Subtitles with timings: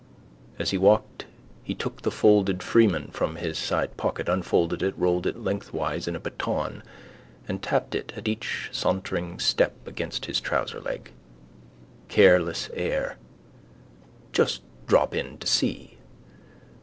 [0.57, 1.27] As he walked
[1.63, 6.19] he took the folded Freeman from his sidepocket, unfolded it, rolled it lengthwise in a
[6.19, 6.81] baton
[7.47, 11.11] and tapped it at each sauntering step against his trouserleg.
[12.07, 13.17] Careless air:
[14.33, 15.99] just drop in to see.